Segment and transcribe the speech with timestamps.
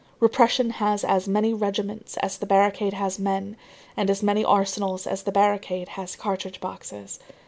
[0.19, 3.55] Repression has as many regiments as the barricade has men,
[3.95, 7.19] and as many arsenals as the barricade has cartridge boxes.